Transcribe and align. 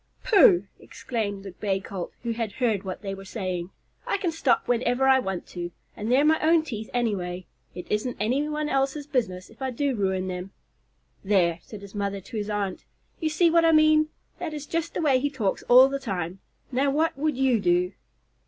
"Pooh!" 0.23 0.65
exclaimed 0.79 1.43
the 1.43 1.51
Bay 1.51 1.79
Colt, 1.79 2.11
who 2.23 2.31
had 2.31 2.53
heard 2.53 2.81
what 2.81 3.03
they 3.03 3.13
were 3.13 3.23
saying. 3.23 3.69
"I 4.07 4.17
can 4.17 4.31
stop 4.31 4.67
whenever 4.67 5.07
I 5.07 5.19
want 5.19 5.45
to, 5.49 5.69
and 5.95 6.11
they're 6.11 6.25
my 6.25 6.39
own 6.39 6.63
teeth, 6.63 6.89
anyway. 6.91 7.45
It 7.75 7.85
isn't 7.91 8.17
anybody 8.19 8.71
else's 8.71 9.05
business 9.05 9.51
if 9.51 9.61
I 9.61 9.69
do 9.69 9.93
ruin 9.95 10.27
them." 10.27 10.53
"There!" 11.23 11.59
said 11.61 11.81
his 11.83 11.93
mother 11.93 12.19
to 12.19 12.37
his 12.37 12.49
aunt, 12.49 12.83
"you 13.19 13.29
see 13.29 13.51
what 13.51 13.63
I 13.63 13.73
mean. 13.73 14.09
That 14.39 14.55
is 14.55 14.65
just 14.65 14.95
the 14.95 15.03
way 15.03 15.19
he 15.19 15.29
talks 15.29 15.61
all 15.69 15.87
the 15.87 15.99
time. 15.99 16.39
Now 16.71 16.89
what 16.89 17.15
would 17.15 17.37
you 17.37 17.59
do?" 17.59 17.91